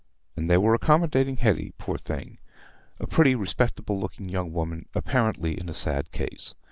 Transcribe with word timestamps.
And 0.35 0.49
they 0.49 0.57
were 0.57 0.73
accommodating 0.73 1.37
Hetty, 1.37 1.73
poor 1.77 1.95
thing—a 1.99 3.05
pretty, 3.05 3.35
respectable 3.35 3.99
looking 3.99 4.29
young 4.29 4.51
woman, 4.51 4.87
apparently 4.95 5.59
in 5.59 5.69
a 5.69 5.75
sad 5.75 6.11
case. 6.11 6.55